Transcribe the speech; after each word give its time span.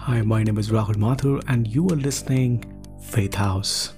Hi, 0.00 0.22
my 0.22 0.42
name 0.42 0.56
is 0.56 0.70
Rahul 0.70 0.96
Mathur, 0.96 1.42
and 1.48 1.66
you 1.68 1.86
are 1.88 1.96
listening 1.96 2.64
Faith 3.02 3.34
House. 3.34 3.92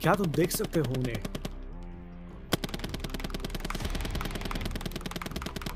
क्या 0.00 0.14
तुम 0.14 0.26
देख 0.36 0.50
सकते 0.50 0.80
हो 0.80 0.94
उन्हें 0.94 1.37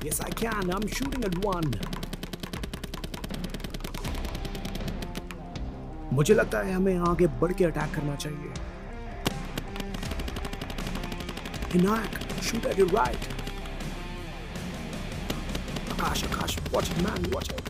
Yes, 0.03 0.21
I 0.21 0.29
can. 0.29 0.69
I'm 0.71 0.87
shooting 0.87 1.23
at 1.23 1.37
one. 1.45 1.71
मुझे 6.13 6.33
लगता 6.33 6.59
है 6.59 6.73
हमें 6.73 6.97
आगे 7.07 7.27
बढ़ 7.41 7.51
के 7.53 7.65
अटैक 7.65 7.93
करना 7.95 8.15
चाहिए 8.15 8.53
Hinak, 11.71 12.15
shoot 12.41 12.65
at 12.65 12.77
your 12.79 12.87
right. 12.87 13.27
Akash, 15.89 16.23
Akash, 16.27 16.55
watch 16.73 16.89
it, 16.89 17.03
man, 17.03 17.29
watch 17.31 17.49
it. 17.49 17.61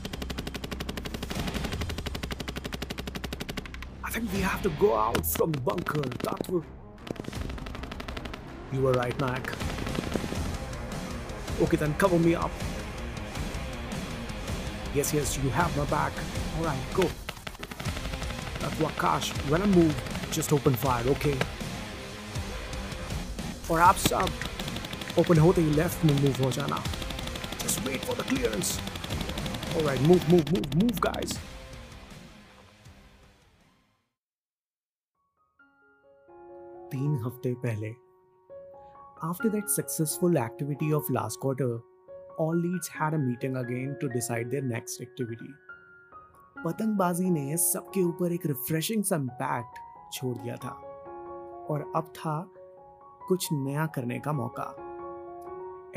I 4.05 4.09
think 4.09 4.31
we 4.31 4.39
have 4.39 4.63
to 4.63 4.69
go 4.85 4.95
out 4.95 5.25
from 5.25 5.51
the 5.51 5.59
bunker. 5.59 6.01
That 6.23 6.49
will. 6.49 6.63
You 8.71 8.81
were 8.81 8.93
right, 8.93 9.19
Nak. 9.19 9.62
Okay, 11.61 11.77
then 11.77 11.93
cover 11.95 12.19
me 12.19 12.35
up. 12.35 12.51
Yes, 14.93 15.13
yes, 15.13 15.37
you 15.37 15.49
have 15.49 15.75
my 15.77 15.85
back. 15.85 16.13
Alright, 16.57 16.79
go. 16.93 17.03
That's 18.59 18.75
Wakash. 18.75 19.31
When 19.49 19.61
I 19.61 19.65
move, 19.67 19.95
just 20.31 20.53
open 20.53 20.73
fire, 20.73 21.05
okay? 21.15 21.37
और 23.71 23.79
आप 23.79 23.95
सब 23.95 24.29
open 25.19 25.37
होते 25.39 25.61
ही 25.61 25.71
left 25.71 26.05
में 26.05 26.13
move 26.21 26.43
हो 26.43 26.51
जाना 26.51 26.83
Just 27.63 27.85
wait 27.85 28.05
for 28.05 28.15
the 28.15 28.23
clearance. 28.23 28.79
Alright, 29.75 30.01
move, 30.07 30.27
move, 30.31 30.51
move, 30.53 30.75
move, 30.81 30.99
guys. 31.07 31.37
तीन 36.91 37.19
हफ्ते 37.25 37.53
पहले 37.63 37.93
After 39.24 39.48
that 39.48 39.70
successful 39.70 40.36
activity 40.36 40.92
of 40.92 41.08
last 41.08 41.40
quarter, 41.40 41.80
all 42.36 42.54
leads 42.54 42.88
had 42.88 43.14
a 43.14 43.18
meeting 43.18 43.56
again 43.56 43.96
to 44.00 44.08
decide 44.08 44.50
their 44.50 44.62
next 44.62 45.00
activity. 45.00 45.48
पतंगबाजी 46.64 47.30
ने 47.30 47.56
सबके 47.56 48.02
ऊपर 48.02 48.32
एक 48.32 48.46
रिफ्रेशिंग 48.46 49.04
सा 49.04 49.16
इम्पैक्ट 49.16 49.78
छोड़ 50.12 50.36
दिया 50.38 50.56
था 50.56 50.70
और 51.70 51.92
अब 51.96 52.12
था 52.16 52.50
कुछ 53.28 53.48
नया 53.52 53.86
करने 53.86 54.18
का 54.18 54.32
मौका 54.32 54.74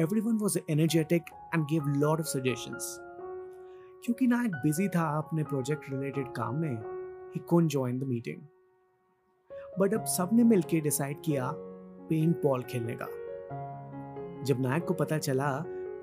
Everyone 0.05 0.39
was 0.45 0.57
energetic 0.69 1.33
and 1.53 1.67
gave 1.73 1.91
lot 2.05 2.23
of 2.23 2.31
suggestions. 2.35 2.89
क्योंकि 4.05 4.27
नायक 4.27 4.55
बिज़ी 4.55 4.87
था 4.87 5.09
अपने 5.17 5.43
प्रोजेक्ट 5.43 5.89
रिलेटेड 5.89 6.27
काम 6.27 6.55
में 6.55 6.75
ही 7.35 7.41
couldn't 7.51 7.77
join 7.77 8.01
the 8.03 8.11
meeting. 8.15 8.41
But 9.79 9.93
अब 9.93 10.05
सबने 10.17 10.43
मिलके 10.43 10.81
डिसाइड 10.81 11.21
किया 11.25 11.51
पेंट 12.09 12.41
बॉल 12.41 12.63
खेलने 12.63 12.95
का 12.95 13.16
जब 14.47 14.61
नायक 14.61 14.85
को 14.85 14.93
पता 14.93 15.17
चला 15.17 15.51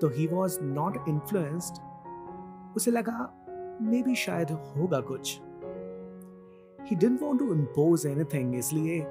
तो 0.01 0.09
ही 0.09 0.27
वॉज़ 0.27 0.59
नॉट 0.61 1.07
इन्फ्लुएंस्ड 1.09 1.81
उसे 2.75 2.91
लगा 2.91 3.17
मे 3.81 4.01
भी 4.01 4.15
शायद 4.15 4.51
होगा 4.51 4.99
कुछ। 5.01 5.39
He 6.81 6.95
didn't 6.95 7.21
want 7.21 7.39
to 7.39 7.53
impose 7.53 8.05
anything 8.05 8.55
इसलिए 8.55 9.03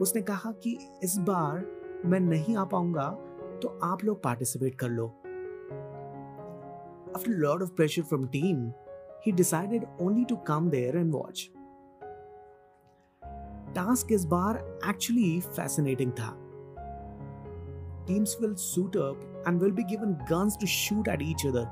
उसने 0.00 0.22
कहा 0.22 0.52
कि 0.52 0.78
इस 1.02 1.18
बार 1.18 1.66
मैं 2.06 2.20
नहीं 2.20 2.56
आ 2.56 2.64
पाऊँगा 2.64 3.10
तो 3.62 3.78
आप 3.82 4.04
लोग 4.04 4.22
पार्टिसिपेट 4.22 4.74
कर 4.74 4.88
लो। 4.88 5.06
After 7.16 7.30
lot 7.30 7.62
of 7.62 7.70
pressure 7.72 8.02
from 8.02 8.26
team 8.26 8.70
he 9.22 9.32
decided 9.32 9.84
only 9.98 10.24
to 10.30 10.36
come 10.48 10.66
there 10.72 10.98
and 10.98 11.14
watch. 11.14 11.40
Task 13.74 14.12
इस 14.12 14.24
बार 14.24 14.56
एक्चुअली 14.88 15.40
फैसिनेटिंग 15.40 16.12
था। 16.12 16.28
Teams 18.06 18.36
will 18.40 18.56
suit 18.56 18.96
up 18.96 19.24
and 19.46 19.60
will 19.60 19.72
be 19.72 19.84
given 19.84 20.16
guns 20.28 20.56
to 20.56 20.66
shoot 20.66 21.08
at 21.08 21.22
each 21.22 21.46
other. 21.50 21.66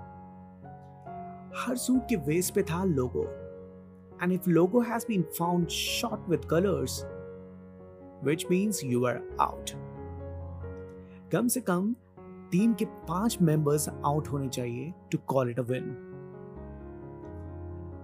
her 1.56 1.76
suit 1.76 2.08
के 2.08 2.16
vest 2.26 2.54
पे 2.54 2.62
था 2.70 2.84
logo 2.84 3.26
and 4.22 4.32
if 4.32 4.46
logo 4.46 4.80
has 4.80 5.04
been 5.04 5.24
found 5.36 5.70
shot 5.70 6.28
with 6.28 6.46
colors 6.48 7.04
which 8.22 8.44
means 8.50 8.82
you 8.92 9.06
are 9.06 9.18
out 9.40 9.72
कम 11.32 11.48
से 11.48 11.60
कम 11.60 11.94
team 12.50 12.74
के 12.80 12.84
पाँच 13.08 13.36
members 13.42 13.88
out 13.88 14.28
होने 14.28 14.48
चाहिए 14.48 14.92
to 15.12 15.18
call 15.28 15.50
it 15.50 15.58
a 15.58 15.62
win 15.70 15.90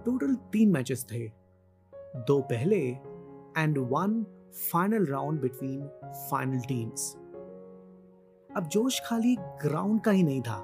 total 0.05 0.35
तीन 0.53 0.71
मैचेस 0.71 1.05
थे 1.11 1.27
दो 2.27 2.39
पहले 2.51 2.81
and 3.57 3.77
one 3.91 4.23
final 4.71 5.05
round 5.05 5.41
between 5.41 5.81
final 6.29 6.59
teams 6.67 7.15
अब 8.57 8.67
जोश 8.67 8.99
खाली 9.05 9.35
ग्राउंड 9.61 10.01
का 10.01 10.11
ही 10.11 10.23
नहीं 10.23 10.41
था। 10.41 10.59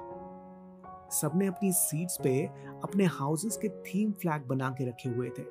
सबने 1.12 1.46
अपनी 1.46 1.72
सीट्स 1.72 2.18
पे 2.22 2.44
अपने 2.84 3.04
हाउसेस 3.04 3.56
के 3.56 3.68
थीम 3.68 4.12
फ्लैग 4.12 4.46
बना 4.48 4.70
के 4.70 4.88
रखे 4.88 5.08
हुए 5.08 5.28
थे। 5.28 5.44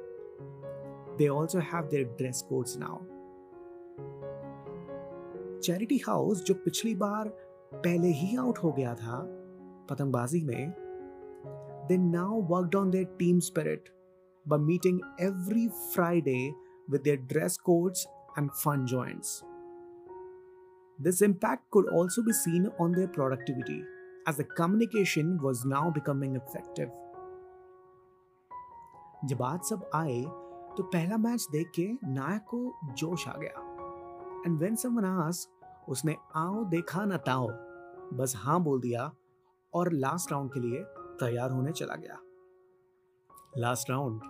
They 1.17 1.27
also 1.27 1.59
have 1.59 1.87
their 1.91 2.03
dress 2.17 2.41
codes 2.49 2.77
now 2.77 2.97
charity 5.61 5.97
house 6.07 6.43
जो 6.43 6.53
पिछली 6.53 6.95
बार 6.95 7.27
पहले 7.73 8.07
ही 8.07 8.37
आउट 8.37 8.57
हो 8.57 8.71
गया 8.71 8.93
था, 8.95 9.23
पतंगबाजी 9.89 10.43
में 10.45 10.73
they 11.87 11.97
now 11.97 12.41
worked 12.41 12.75
on 12.75 12.89
their 12.89 13.15
team 13.19 13.39
spirit 13.39 13.89
by 14.45 14.57
every 15.19 15.69
Friday 15.93 16.53
with 16.87 17.03
their 17.03 17.17
dress 17.31 17.57
codes 17.57 18.07
and 18.37 18.49
fun 18.53 18.85
joints. 18.87 19.43
This 20.99 21.21
impact 21.21 21.69
could 21.69 21.87
also 21.89 22.21
be 22.23 22.33
seen 22.33 22.63
on 22.79 22.91
their 22.91 23.07
productivity, 23.07 23.83
as 24.27 24.37
the 24.37 24.43
communication 24.59 25.37
was 25.43 25.59
now 25.73 25.83
becoming 25.97 26.35
effective. 26.35 26.89
जब 29.25 29.41
आज 29.41 29.59
सब 29.69 29.89
आए 29.95 30.21
तो 30.77 30.83
पहला 30.83 31.17
match 31.17 31.47
देख 31.51 31.71
के 31.75 31.87
नायक 32.03 32.41
को 32.53 32.59
जोश 32.93 33.27
आ 33.27 33.35
गया। 33.37 34.43
एंड 34.45 34.57
वेन 34.59 34.75
समवन 34.75 35.05
आस्क 35.05 35.89
उसने, 35.89 36.15
आओ 36.35 36.63
देखा 36.65 37.05
न 37.05 37.17
ताओ। 37.17 37.47
बस 38.17 38.33
हाँ 38.37 38.59
बोल 38.63 38.81
दिया 38.81 39.11
और 39.73 39.91
लास्ट 39.93 40.31
राउंड 40.31 40.51
के 40.53 40.59
लिए 40.59 40.83
तैयार 41.19 41.51
होने 41.51 41.71
चला 41.71 41.95
गया। 41.95 42.19
Last 43.57 43.89
round 43.89 44.21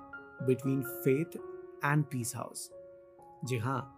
between 0.47 0.81
faith 0.81 1.38
and 1.85 2.03
peace 2.11 2.35
house 2.35 2.69
जी 3.45 3.57
हाँ 3.57 3.95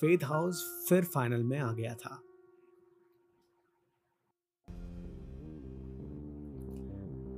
फेथ 0.00 0.24
हाउस 0.24 0.62
फिर 0.88 1.04
फाइनल 1.04 1.42
में 1.42 1.58
आ 1.58 1.72
गया 1.72 1.94
था। 1.94 2.20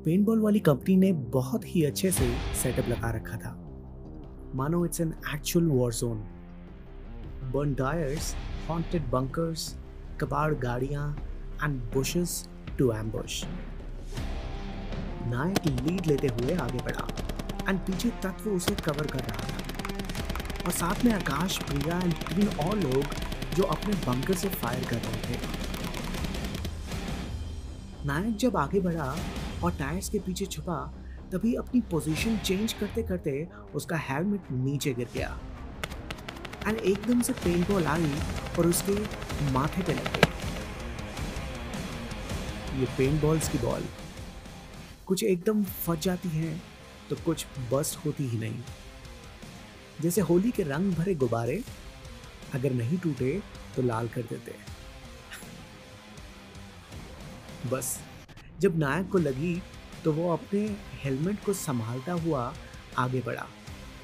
पेंटबॉल 0.05 0.41
वाली 0.41 0.61
कंपनी 0.61 0.97
ने 0.97 1.13
बहुत 1.13 1.65
ही 1.67 1.83
अच्छे 1.85 2.11
से 2.11 2.29
सेटअप 2.55 2.89
लगा 2.89 3.11
रखा 3.11 3.37
था। 3.37 3.53
मानो 4.55 4.85
it's 4.85 5.01
an 5.01 5.15
actual 5.35 5.67
war 5.67 5.93
zone. 5.95 6.19
Burn 7.53 7.75
tyres 7.75 8.35
haunted 8.69 9.11
bunkers, 9.11 9.69
कबाड़ 10.21 10.55
गाड़ियाँ, 10.55 11.09
and 11.65 11.81
bushes 11.95 12.49
to 12.79 12.93
ambush. 12.93 13.45
Nayak 15.27 15.67
lead 15.67 16.07
लेते 16.07 16.29
हुए 16.29 16.55
आगे 16.59 16.79
बढ़ा, 16.79 17.09
एंड 17.69 17.81
पीछे 17.81 18.11
तत्व 18.23 18.51
उसे 18.51 18.75
कवर 18.75 19.07
कर 19.07 19.21
रहा 19.21 19.37
था। 19.41 19.62
और 20.65 20.71
साथ 20.73 21.05
में 21.05 21.13
आकाश, 21.13 21.59
प्रिया 21.59 21.99
एंड 22.01 22.13
तीन 22.15 22.49
और 22.59 22.79
लोग 22.79 23.05
जो 23.57 23.63
अपने 23.65 23.95
बंकर 24.07 24.35
से 24.35 24.49
फायर 24.49 24.85
कर 24.85 24.97
रहे 24.97 25.21
थे। 25.27 25.37
नायक 28.07 28.37
जब 28.37 28.57
आगे 28.57 28.81
बढ़ा 28.81 29.17
और 29.65 29.73
टायर्स 29.73 30.09
के 30.09 30.19
पीछे 30.19 30.47
छुपा, 30.47 30.77
तभी 31.33 31.55
अपनी 31.55 31.81
पोजीशन 31.91 32.37
चेंज 32.39 32.73
करते 32.73 33.03
करते 33.03 33.49
उसका 33.75 33.97
हेलमेट 34.01 34.51
नीचे 34.53 34.93
गिर 34.95 35.09
गया। 35.15 35.39
एंड 36.67 36.79
एकदम 36.79 37.21
से 37.21 37.33
पेंट 37.35 37.69
बॉल 37.69 37.87
आई 37.87 38.13
और 38.59 38.67
उसके 38.67 38.95
माथे 39.53 39.83
पे 39.83 39.93
लग 39.93 40.13
गई। 40.15 40.31
ये 42.81 42.87
पेंट 42.99 43.21
बॉल्स 43.23 43.49
की 43.49 43.59
बॉल 43.59 43.85
कुछ 45.07 45.23
एकदम 45.25 45.63
फट 45.65 46.01
जाती 46.01 46.29
हैं 46.29 46.63
तो 47.11 47.17
कुछ 47.25 47.47
बस्ट 47.73 48.05
होती 48.07 48.29
ही 48.29 48.39
नहीं। 48.39 48.63
जैसे 50.01 50.21
होली 50.21 50.51
के 50.51 50.63
रंग 50.63 50.93
भरे 50.95 51.15
गुब्बारे 51.15 51.63
अगर 52.55 52.73
नहीं 52.73 52.99
टूटे 52.99 53.41
तो 53.77 53.83
लाल 53.83 54.09
कर 54.09 54.23
देते 54.23 54.55
बस, 57.71 57.99
जब 58.61 58.79
नायक 58.79 59.09
को 59.11 59.19
लगी 59.19 59.63
तो 60.05 60.13
वो 60.13 60.33
अपने 60.33 60.61
हेलमेट 61.03 61.45
को 61.45 61.53
संभालता 61.53 62.13
हुआ 62.13 62.53
आगे 62.99 63.21
बढ़ा। 63.21 63.47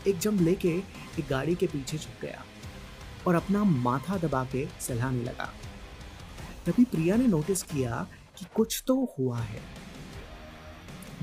एक 0.07 0.19
जंप 0.19 0.41
लेके 0.41 0.69
एक 0.69 1.27
गाड़ी 1.31 1.55
के 1.55 1.67
पीछे 1.67 1.99
छुप 1.99 2.23
गया 2.23 2.45
और 3.27 3.35
अपना 3.35 3.65
माथा 3.65 4.17
दबा 4.19 4.45
के 4.45 4.67
सहलाने 4.81 5.23
लगा। 5.25 5.53
तभी 6.67 6.85
प्रिया 6.85 7.17
ने 7.17 7.27
नोटिस 7.27 7.63
किया 7.63 8.07
कि 8.39 8.47
कुछ 8.55 8.83
तो 8.87 8.95
हुआ 9.19 9.39
है। 9.39 9.61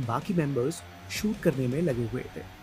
बाकी 0.08 0.34
मेंबर्स 0.34 0.82
शूट 1.12 1.40
करने 1.40 1.68
में 1.68 1.82
लगे 1.82 2.08
हुए 2.08 2.24
थे। 2.36 2.55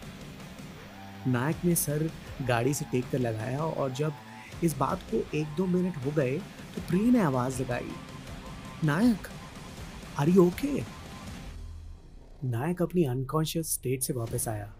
नायक 1.26 1.64
ने 1.64 1.74
सर 1.74 2.10
गाड़ी 2.42 2.74
से 2.74 2.84
टेक 2.92 3.10
कर 3.10 3.18
लगाया 3.18 3.64
और 3.64 3.92
जब 3.92 4.12
इस 4.64 4.76
बात 4.78 5.02
को 5.10 5.22
एक 5.36 5.54
दो 5.56 5.66
मिनट 5.66 5.96
हो 5.96 6.10
गए 6.10 6.38
तो 6.74 6.82
प्रिय 6.88 7.10
ने 7.10 7.20
आवाज़ 7.20 7.62
लगाई, 7.62 7.90
Nayak 8.84 9.28
are 10.18 10.28
you 10.28 10.46
okay 10.46 10.82
Nayak 12.44 12.82
अपनी 12.82 13.04
अनकॉन्शियस 13.04 13.72
स्टेट 13.74 14.02
से 14.02 14.12
वापस 14.12 14.48
आया। 14.48 14.72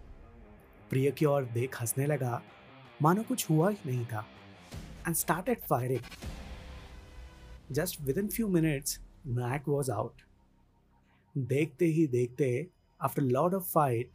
प्रिय 0.91 1.11
की 1.11 1.25
ओर 1.25 1.45
देख 1.45 1.81
हंसने 1.81 2.07
लगा। 2.07 2.43
मानो 3.03 3.23
कुछ 3.23 3.49
हुआ 3.51 3.71
ही 3.71 3.77
नहीं 3.87 4.05
था। 4.07 4.25
And 5.07 5.15
started 5.17 5.61
firing 5.61 6.01
just 7.73 8.01
within 8.19 8.29
few 8.29 8.49
minutes 8.49 8.99
Nayak 9.27 9.69
was 9.69 9.91
out 9.91 10.23
देखते 11.35 11.85
ही 11.87 12.07
देखते 12.07 12.67
after 13.01 13.23
lord 13.23 13.55
of 13.55 13.65
fight 13.65 14.11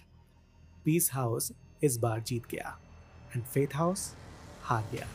peace 0.85 1.09
house 1.13 1.51
इस 1.83 1.97
बार 1.97 2.21
जीत 2.21 2.45
गया। 2.45 2.77
एंड 3.35 3.43
फेथ 3.43 3.75
हाउस 3.75 4.15
हार 4.63 4.83
गया। 4.91 5.07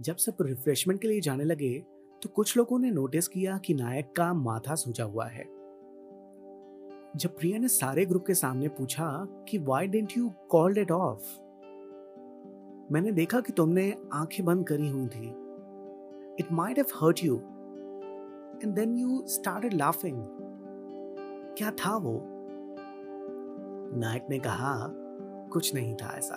जब 0.00 0.16
सब 0.16 0.36
रिफ्रेशमेंट 0.40 1.00
के 1.02 1.08
लिए 1.08 1.20
जाने 1.20 1.44
लगे 1.44 1.78
तो 2.22 2.28
कुछ 2.28 2.56
लोगों 2.56 2.78
ने 2.78 2.90
नोटिस 2.90 3.28
किया 3.28 3.58
कि 3.58 3.74
नायक 3.74 4.12
का 4.16 4.32
माथा 4.34 4.74
सूजा 4.74 5.04
हुआ 5.04 5.26
है। 5.26 5.44
जब 7.16 7.36
प्रिया 7.38 7.58
ने 7.58 7.68
सारे 7.68 8.04
ग्रुप 8.06 8.26
के 8.26 8.34
सामने 8.34 8.68
पूछा 8.68 9.26
कि 9.48 9.58
why 9.58 9.86
didn't 9.86 10.12
you 10.18 10.30
called 10.50 10.78
it 10.78 10.90
off 10.90 11.22
मैंने 12.92 13.12
देखा 13.12 13.40
कि 13.40 13.52
तुमने 13.52 13.94
आँखें 14.12 14.44
बंद 14.46 14.66
करी 14.66 14.88
हुई 14.88 15.06
थी। 15.06 15.28
It 16.40 16.52
might 16.52 16.78
hurt 16.78 17.24
you 17.24 17.36
and 18.62 18.74
then 18.74 18.96
you 18.96 19.24
started 19.26 19.74
laughing 19.74 20.49
क्या 21.58 21.70
था 21.70 21.96
वो? 21.96 22.22
नायक 23.98 24.26
ने 24.30 24.38
कहा 24.38 24.90
कुछ 25.52 25.74
नहीं 25.74 25.94
था 25.94 26.18
ऐसा. 26.18 26.34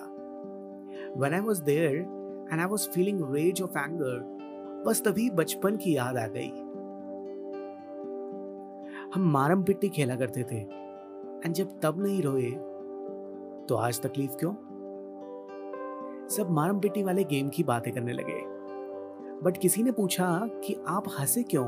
When 1.17 1.31
I 1.33 1.39
was 1.39 1.63
there 1.63 1.95
and 2.51 2.59
I 2.59 2.65
was 2.65 2.89
feeling 2.89 3.19
rage 3.19 3.59
of 3.59 3.69
anger, 3.69 4.33
बस 4.87 5.03
तभी 5.05 5.29
बचपन 5.29 5.77
की 5.77 5.95
याद 5.95 6.17
आ 6.17 6.27
गई। 6.27 6.49
हम 9.15 9.21
मारम 9.31 9.63
पिट्टी 9.63 9.89
खेला 9.89 10.15
करते 10.15 10.43
थे 10.43 10.57
एंड 11.45 11.53
जब 11.53 11.79
तब 11.81 12.03
नहीं 12.03 12.21
रोए 12.21 12.51
तो 13.65 13.75
आज 13.75 14.01
तकलीफ़ 14.01 14.35
क्यों? 14.35 14.53
सब 16.27 16.47
मारम 16.49 16.79
पिट्टी 16.79 17.03
वाले 17.03 17.23
गेम 17.23 17.49
की 17.49 17.63
बातें 17.63 17.93
करने 17.93 18.13
लगे। 18.13 18.45
बट 19.43 19.57
किसी 19.57 19.83
ने 19.83 19.91
पूछा 19.91 20.49
कि 20.53 20.83
आप 20.87 21.03
हंसे 21.19 21.43
क्यों? 21.43 21.67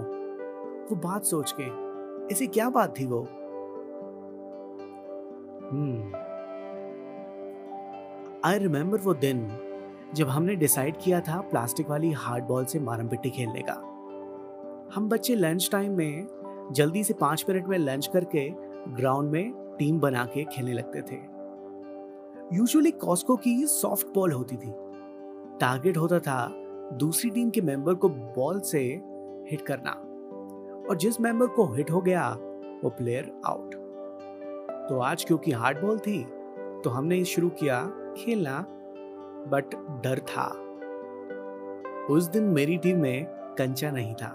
वो 0.86 0.95
बात 0.95 1.24
सोच 1.24 1.56
के 1.59 1.85
ऐसी 2.31 2.48
क्या 2.48 2.69
बात 2.69 3.00
थी 3.00 3.06
वो? 3.06 3.22
आई 8.45 8.57
रिमेम्बर 8.57 8.98
वो 8.98 9.13
दिन 9.13 9.60
जब 10.13 10.27
हमने 10.27 10.56
डिसाइड 10.56 10.98
किया 10.98 11.19
था 11.19 11.42
प्लास्टिक 11.42 11.89
वाली 11.89 12.12
हार्ड 12.12 12.44
बॉल 12.44 12.66
से 12.66 12.80
मारम 12.80 13.07
पिट्टी 13.07 13.30
खेलने 13.30 13.62
का। 13.69 13.74
हम 14.95 15.10
बच्चे 15.10 15.36
लंच 15.36 15.69
टाइम 15.72 15.92
में 15.92 16.27
जल्दी 16.72 17.04
से 17.04 17.13
पाँच 17.13 17.45
मिनट 17.50 17.68
में 17.68 17.77
लंच 17.77 18.07
करके 18.07 18.50
ग्राउंड 18.95 19.31
में 19.31 19.75
टीम 19.80 20.00
बना 20.00 20.25
के 20.25 20.44
खेलने 20.44 20.74
लगते 20.74 21.01
थे। 21.01 21.19
यूजुअली 22.57 22.92
कॉस्को 22.92 23.36
की 23.36 23.66
सॉफ्ट 23.66 24.07
बॉल 24.16 24.31
होती 24.31 24.56
थी। 24.56 24.72
टारगेट 25.60 25.98
होता 25.98 26.19
था 26.19 26.50
दूसरी 26.94 27.30
टीम 27.30 27.50
के 27.50 27.62
मेंबर 27.62 27.94
को 27.94 28.10
बॉल 28.10 28.60
से 28.60 28.80
हिट 29.51 29.62
करना। 29.62 30.05
और 30.90 30.98
जिस 30.98 31.20
मेंबर 31.22 31.48
को 31.48 31.66
हिट 31.74 31.92
हो 31.92 32.02
गया, 32.02 32.30
वो 32.84 32.90
प्लेयर 32.90 33.32
आउट 33.46 33.74
तो 34.90 35.00
आज 35.00 35.24
क्योंकि 35.24 35.52
हार्ड 35.52 35.82
बॉल 35.82 36.00
थी 36.00 36.24
तो 36.84 36.90
हमने 36.90 37.24
शुरू 37.26 37.50
किया 37.60 37.82
खेलना 38.18 38.60
बट 39.50 39.76
डर 40.04 40.20
था। 40.30 40.46
उस 42.10 42.28
दिन 42.28 42.44
मेरी 42.50 42.78
टीम 42.78 43.00
में 43.02 43.26
कंचा 43.58 43.92
नहीं 43.92 44.14
था 44.14 44.30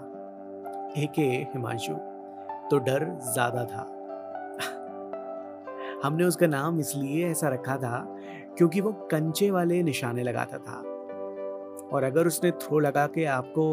एक 0.97 1.19
हिमांशु 1.53 1.93
तो 2.71 2.77
डर 2.79 3.05
ज़्यादा 3.33 3.63
था। 3.65 3.83
हमने 6.03 6.23
उसका 6.23 6.47
नाम 6.47 6.79
इसलिए 6.79 7.29
ऐसा 7.29 7.49
रखा 7.49 7.77
था 7.77 8.05
क्योंकि 8.57 8.81
वो 8.81 8.91
कंचे 9.11 9.49
वाले 9.51 9.81
निशाने 9.83 10.23
लगाता 10.23 10.57
था। 10.57 10.77
और 11.91 12.03
अगर 12.03 12.27
उसने 12.27 12.51
थ्रो 12.61 12.79
लगा 12.79 13.05
के 13.07 13.25
आपको 13.25 13.65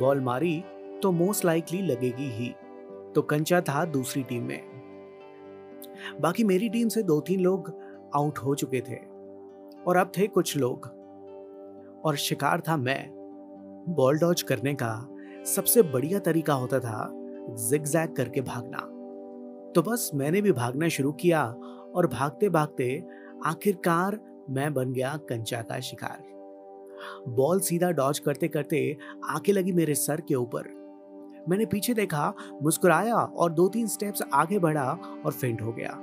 बॉल 0.00 0.20
मारी 0.20 0.62
तो 1.02 1.12
मोस्ट 1.12 1.44
लाइकली 1.44 1.82
लगेगी 1.82 2.30
ही। 2.30 2.54
तो 3.14 3.22
कंचा 3.22 3.60
था 3.60 3.84
दूसरी 3.84 4.22
टीम 4.22 4.44
में। 4.44 4.62
बाकी 6.20 6.44
मेरी 6.44 6.68
टीम 6.68 6.88
से 6.88 7.02
दो 7.02 7.20
तीन 7.20 7.40
लोग 7.40 7.74
आउट 8.16 8.38
हो 8.38 8.54
चुके 8.54 8.80
थे। 8.80 8.96
और 9.86 9.96
अब 9.96 10.12
थे 10.18 10.26
कुछ 10.26 10.56
लोग। 10.56 10.86
और 12.04 12.16
शिकार 12.16 12.60
था 12.60 12.76
मैं। 12.76 13.10
बॉल 13.88 14.18
डॉज 14.18 14.42
करने 14.42 14.74
का 14.74 15.08
सबसे 15.44 15.82
बढ़िया 15.82 16.18
तरीका 16.18 16.54
होता 16.54 16.78
था 16.78 17.10
जिग 17.50 17.84
करके 18.16 18.40
भागना। 18.40 18.78
तो 19.72 19.82
बस 19.82 20.10
मैंने 20.14 20.42
भी 20.42 20.52
भागना 20.52 20.88
शुरू 20.88 21.12
किया 21.12 21.46
और 21.94 22.06
भागते 22.06 22.48
भागते 22.48 23.04
आखिरकार 23.46 24.20
मैं 24.50 24.74
बन 24.74 24.92
गया 24.92 25.16
कंचा 25.16 25.62
का 25.62 25.80
शिकार। 25.80 26.24
बॉल 27.28 27.60
सीधा 27.60 27.90
डॉज 27.90 28.18
करते 28.18 28.48
करते 28.48 28.96
आके 29.24 29.52
लगी 29.52 29.72
मेरे 29.72 29.94
सर 29.94 30.20
के 30.20 30.34
ऊपर। 30.34 30.81
मैंने 31.48 31.66
पीछे 31.66 31.94
देखा, 31.94 32.32
मुस्कुराया 32.62 33.14
और 33.14 33.52
दो 33.52 33.68
तीन 33.68 33.86
स्टेप्स 33.86 34.22
आगे 34.34 34.58
बढ़ा 34.58 34.98
और 35.26 35.32
फेंट 35.32 35.62
हो 35.62 35.72
गया। 35.72 35.98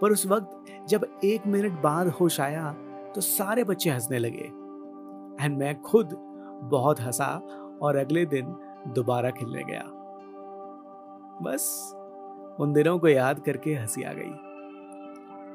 पर 0.00 0.12
उस 0.12 0.26
वक्त 0.26 0.64
जब 0.88 1.06
एक 1.24 1.46
मिनट 1.46 1.80
बाद 1.80 2.08
होश 2.08 2.40
आया 2.40 2.72
तो 3.14 3.20
सारे 3.20 3.64
बच्चे 3.64 3.90
हंसने 3.90 4.18
लगे। 4.18 4.44
एंड 5.44 5.58
मैं 5.58 5.80
खुद 5.82 6.16
बहुत 6.62 7.00
हंसा 7.00 7.28
और 7.82 7.96
अगले 7.96 8.26
दिन 8.26 8.56
दोबारा 8.88 9.30
खेलने 9.30 9.62
गया। 9.64 9.82
बस, 11.42 11.92
उन 12.60 12.72
दिनों 12.72 12.98
को 12.98 13.08
याद 13.08 13.40
करके 13.40 13.74
हँसी 13.74 14.02
आ 14.02 14.12
गई 14.12 14.32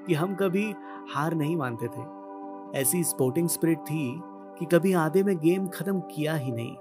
कि 0.07 0.13
हम 0.13 0.35
कभी 0.35 0.73
हार 1.13 1.33
नहीं 1.33 1.55
मानते 1.55 1.87
थे। 1.87 2.79
ऐसी 2.79 3.03
स्पोर्टिंग 3.03 3.49
स्पिरिट 3.49 3.79
थी 3.79 4.21
कि 4.59 4.65
कभी 4.65 4.93
आधे 4.93 5.23
में 5.23 5.37
गेम 5.37 5.67
खत्म 5.67 5.99
किया 5.99 6.35
ही 6.35 6.51
नहीं। 6.51 6.75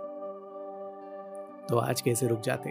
तो 1.70 1.76
आज 1.76 2.00
कैसे 2.00 2.26
रुक 2.26 2.40
जाते 2.40 2.70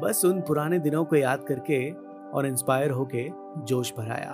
बस 0.00 0.24
उन 0.24 0.40
पुराने 0.40 0.78
दिनों 0.78 1.04
को 1.04 1.16
याद 1.16 1.42
करके 1.42 1.90
और 2.30 2.46
इंस्पायर 2.46 2.90
होके 2.90 3.28
जोश 3.64 3.92
भराया। 3.96 4.32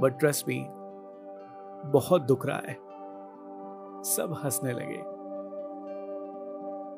बट 0.00 0.18
ट्रस्ट 0.18 0.48
मी 0.48 0.66
बहुत 1.92 2.22
दुख 2.22 2.46
रहा 2.46 2.56
है। 2.56 2.74
सब 4.04 4.40
हंसने 4.44 4.72
लगे। 4.72 4.98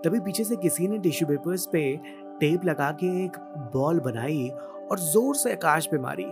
तभी 0.02 0.20
पीछे 0.20 0.44
से 0.44 0.56
किसी 0.56 0.88
ने 0.88 0.98
टिश्यू 0.98 1.28
पेपर्स 1.28 1.66
पे 1.66 1.96
टेप 2.40 2.64
लगा 2.64 2.90
के 2.92 3.24
एक 3.24 3.36
बॉल 3.74 4.00
बनाई 4.00 4.48
और 4.90 4.98
ज़ोर 4.98 5.34
से 5.34 5.52
आकाश 5.52 5.86
पे 5.86 5.98
मारी। 5.98 6.26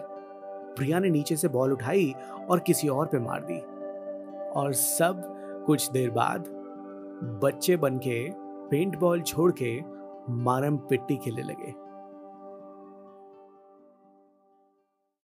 प्रिया 0.76 0.98
ने 0.98 1.10
नीचे 1.10 1.36
से 1.36 1.48
बॉल 1.48 1.72
उठाई 1.72 2.14
और 2.50 2.60
किसी 2.60 2.88
और 2.88 3.06
पे 3.06 3.18
मार 3.18 3.44
दी। 3.50 3.60
और 4.50 4.72
सब 4.72 5.22
कुछ 5.66 5.90
देर 5.90 6.10
बाद 6.10 6.61
बच्चे 7.22 7.76
बन 7.76 7.98
के 7.98 8.30
पेंट 8.68 8.98
बॉल 8.98 9.22
छोड़ 9.22 9.52
के 9.62 9.80
मारम 10.32 10.76
पिट्टी 10.76 11.16
खेलने 11.16 11.42
लगे। 11.42 11.74